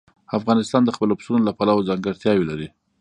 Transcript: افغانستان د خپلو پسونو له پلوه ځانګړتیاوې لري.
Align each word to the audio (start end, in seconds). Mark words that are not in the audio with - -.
افغانستان 0.37 0.81
د 0.85 0.89
خپلو 0.95 1.13
پسونو 1.19 1.41
له 1.47 1.53
پلوه 1.57 1.87
ځانګړتیاوې 1.89 2.45
لري. 2.51 2.67